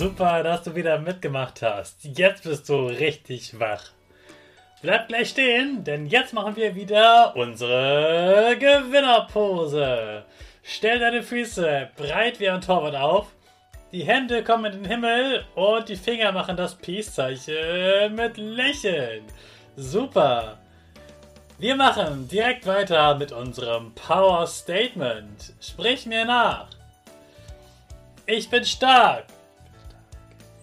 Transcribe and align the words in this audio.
Super, 0.00 0.42
dass 0.42 0.62
du 0.62 0.74
wieder 0.74 0.98
mitgemacht 0.98 1.60
hast. 1.60 1.98
Jetzt 2.04 2.44
bist 2.44 2.66
du 2.70 2.86
richtig 2.86 3.60
wach. 3.60 3.90
Bleib 4.80 5.08
gleich 5.08 5.28
stehen, 5.28 5.84
denn 5.84 6.06
jetzt 6.06 6.32
machen 6.32 6.56
wir 6.56 6.74
wieder 6.74 7.36
unsere 7.36 8.56
Gewinnerpose. 8.58 10.24
Stell 10.62 11.00
deine 11.00 11.22
Füße 11.22 11.90
breit 11.98 12.40
wie 12.40 12.48
ein 12.48 12.62
Torwart 12.62 12.94
auf. 12.94 13.26
Die 13.92 14.04
Hände 14.04 14.42
kommen 14.42 14.72
in 14.72 14.84
den 14.84 14.90
Himmel 14.90 15.44
und 15.54 15.86
die 15.90 15.96
Finger 15.96 16.32
machen 16.32 16.56
das 16.56 16.76
Peace-Zeichen 16.76 18.14
mit 18.14 18.38
Lächeln. 18.38 19.24
Super. 19.76 20.56
Wir 21.58 21.76
machen 21.76 22.26
direkt 22.26 22.66
weiter 22.66 23.16
mit 23.16 23.32
unserem 23.32 23.94
Power 23.94 24.46
Statement. 24.46 25.52
Sprich 25.60 26.06
mir 26.06 26.24
nach. 26.24 26.68
Ich 28.24 28.48
bin 28.48 28.64
stark. 28.64 29.26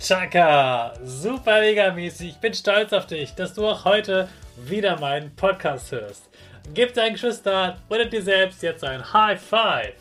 Chaka, 0.00 0.94
super 1.04 1.60
mega 1.60 1.92
mäßig. 1.92 2.30
Ich 2.30 2.36
bin 2.38 2.54
stolz 2.54 2.90
auf 2.94 3.06
dich, 3.06 3.34
dass 3.34 3.52
du 3.52 3.68
auch 3.68 3.84
heute 3.84 4.30
wieder 4.56 4.98
meinen 4.98 5.36
Podcast 5.36 5.92
hörst. 5.92 6.30
Gib 6.72 6.94
deinen 6.94 7.12
Geschwistern 7.12 7.76
oder 7.90 8.06
dir 8.06 8.22
selbst 8.22 8.62
jetzt 8.62 8.82
ein 8.82 9.12
High 9.12 9.38
Five. 9.38 9.92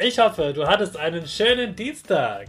Ich 0.00 0.18
hoffe, 0.18 0.52
du 0.52 0.66
hattest 0.66 0.96
einen 0.96 1.28
schönen 1.28 1.76
Dienstag. 1.76 2.48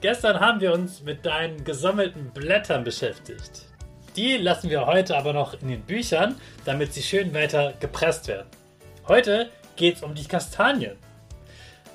Gestern 0.00 0.40
haben 0.40 0.60
wir 0.60 0.72
uns 0.72 1.00
mit 1.00 1.24
deinen 1.24 1.62
gesammelten 1.62 2.30
Blättern 2.30 2.82
beschäftigt. 2.82 3.66
Die 4.16 4.36
lassen 4.36 4.68
wir 4.68 4.84
heute 4.86 5.16
aber 5.16 5.32
noch 5.32 5.54
in 5.62 5.68
den 5.68 5.82
Büchern, 5.82 6.40
damit 6.64 6.92
sie 6.92 7.02
schön 7.02 7.32
weiter 7.32 7.72
gepresst 7.78 8.26
werden. 8.26 8.48
Heute 9.06 9.48
geht 9.76 9.96
es 9.96 10.02
um 10.02 10.12
die 10.12 10.26
Kastanien. 10.26 10.96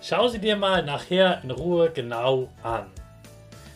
Schau 0.01 0.27
sie 0.27 0.39
dir 0.39 0.55
mal 0.55 0.83
nachher 0.83 1.41
in 1.43 1.51
Ruhe 1.51 1.91
genau 1.91 2.49
an. 2.63 2.87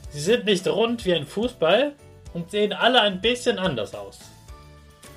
Sie 0.09 0.19
sind 0.19 0.46
nicht 0.46 0.68
rund 0.68 1.06
wie 1.06 1.13
ein 1.13 1.28
Fußball 1.28 1.94
und 2.34 2.50
sehen 2.50 2.74
alle 2.74 3.02
ein 3.02 3.22
bisschen 3.22 3.59
anders 3.59 3.94
aus. 3.94 4.19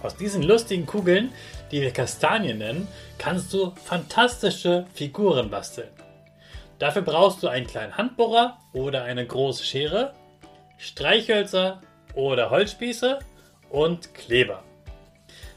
Aus 0.02 0.16
diesen 0.16 0.42
lustigen 0.42 0.84
Kugeln, 0.84 1.32
die 1.72 1.80
wir 1.80 1.92
Kastanien 1.92 2.58
nennen, 2.58 2.88
kannst 3.16 3.54
du 3.54 3.72
fantastische 3.84 4.86
Figuren 4.92 5.50
basteln. 5.50 5.88
Dafür 6.78 7.02
brauchst 7.02 7.42
du 7.42 7.48
einen 7.48 7.66
kleinen 7.66 7.96
Handbohrer 7.96 8.58
oder 8.72 9.02
eine 9.04 9.26
große 9.26 9.64
Schere, 9.64 10.12
Streichhölzer 10.76 11.80
oder 12.14 12.50
Holzspieße 12.50 13.18
und 13.70 14.14
Kleber. 14.14 14.62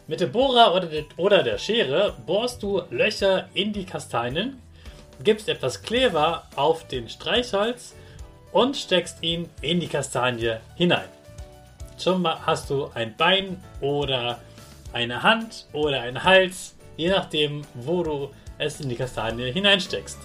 Mit 0.07 0.21
dem 0.21 0.31
Bohrer 0.31 0.73
oder 1.17 1.43
der 1.43 1.57
Schere 1.57 2.15
bohrst 2.25 2.63
du 2.63 2.81
Löcher 2.89 3.49
in 3.53 3.73
die 3.73 3.85
Kastanien, 3.85 4.61
gibst 5.23 5.49
etwas 5.49 5.81
Kleber 5.81 6.47
auf 6.55 6.87
den 6.87 7.09
Streichholz 7.09 7.95
und 8.51 8.75
steckst 8.75 9.21
ihn 9.21 9.49
in 9.61 9.79
die 9.79 9.87
Kastanie 9.87 10.57
hinein. 10.75 11.07
Schon 11.97 12.27
hast 12.45 12.69
du 12.69 12.89
ein 12.93 13.15
Bein 13.15 13.61
oder 13.79 14.39
eine 14.93 15.23
Hand 15.23 15.67
oder 15.73 16.01
einen 16.01 16.23
Hals, 16.23 16.75
je 16.97 17.09
nachdem, 17.09 17.61
wo 17.73 18.03
du 18.03 18.31
es 18.57 18.79
in 18.81 18.89
die 18.89 18.95
Kastanie 18.95 19.51
hineinsteckst. 19.51 20.19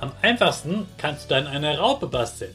Am 0.00 0.12
einfachsten 0.22 0.88
kannst 0.96 1.30
du 1.30 1.34
dann 1.34 1.46
eine 1.46 1.78
Raupe 1.78 2.06
basteln. 2.06 2.54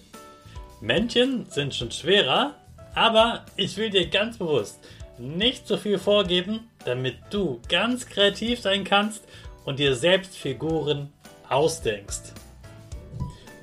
Männchen 0.81 1.45
sind 1.49 1.75
schon 1.75 1.91
schwerer, 1.91 2.55
aber 2.95 3.45
ich 3.55 3.77
will 3.77 3.89
dir 3.89 4.07
ganz 4.07 4.37
bewusst 4.37 4.79
nicht 5.17 5.67
so 5.67 5.77
viel 5.77 5.97
vorgeben, 5.97 6.69
damit 6.83 7.15
du 7.29 7.61
ganz 7.69 8.05
kreativ 8.05 8.59
sein 8.61 8.83
kannst 8.83 9.23
und 9.65 9.79
dir 9.79 9.95
selbst 9.95 10.37
Figuren 10.37 11.11
ausdenkst. 11.49 12.33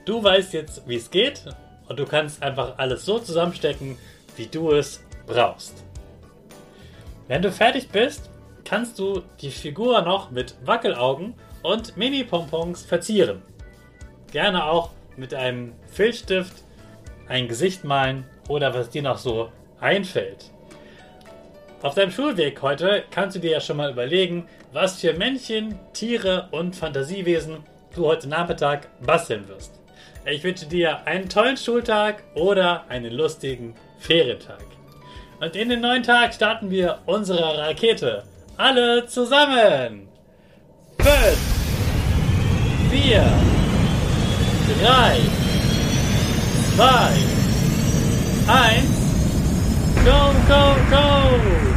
Du 0.05 0.23
weißt 0.23 0.53
jetzt, 0.53 0.87
wie 0.87 0.97
es 0.97 1.11
geht 1.11 1.43
und 1.89 1.99
du 1.99 2.05
kannst 2.05 2.43
einfach 2.43 2.79
alles 2.79 3.05
so 3.05 3.19
zusammenstecken, 3.19 3.97
wie 4.37 4.47
du 4.47 4.73
es 4.73 5.03
brauchst. 5.27 5.85
Wenn 7.29 7.43
du 7.43 7.53
fertig 7.53 7.89
bist, 7.89 8.31
kannst 8.65 8.99
du 8.99 9.23
die 9.41 9.51
Figur 9.51 10.03
noch 10.03 10.31
mit 10.31 10.55
Wackelaugen 10.65 11.35
und 11.63 11.97
Mini-Pompons 11.97 12.83
verzieren. 12.83 13.43
Gerne 14.33 14.65
auch 14.65 14.91
mit 15.17 15.35
einem 15.35 15.73
Filzstift 15.87 16.65
ein 17.29 17.49
Gesicht 17.49 17.85
malen 17.85 18.25
oder 18.49 18.75
was 18.75 18.91
dir 18.91 19.03
noch 19.03 19.19
so 19.19 19.51
einfällt. 19.81 20.52
Auf 21.83 21.95
deinem 21.95 22.13
Schulweg 22.13 22.63
heute 22.63 23.03
kannst 23.11 23.35
du 23.35 23.41
dir 23.41 23.51
ja 23.51 23.61
schon 23.61 23.77
mal 23.77 23.91
überlegen, 23.91 24.47
was 24.73 25.01
für 25.01 25.15
Männchen, 25.15 25.81
Tiere 25.93 26.47
und 26.53 26.77
Fantasiewesen 26.77 27.65
du 27.97 28.07
heute 28.07 28.29
Nachmittag 28.29 28.87
basteln 29.05 29.49
wirst. 29.49 29.81
Ich 30.25 30.45
wünsche 30.45 30.67
dir 30.67 31.05
einen 31.09 31.29
tollen 31.29 31.57
Schultag 31.57 32.23
oder 32.37 32.85
einen 32.89 33.13
lustigen 33.13 33.75
Ferientag. 33.99 34.65
Und 35.41 35.57
in 35.57 35.71
den 35.71 35.81
neuen 35.81 36.05
Tag 36.05 36.33
starten 36.33 36.71
wir 36.71 37.01
unsere 37.07 37.59
Rakete. 37.59 38.23
Alle 38.57 39.05
zusammen. 39.07 40.07
5, 41.01 41.11
4, 42.93 43.25
3, 44.85 45.19
2, 46.77 46.87
1. 48.47 49.03
Go, 50.05 50.33
go, 50.49 50.77
go! 50.91 51.72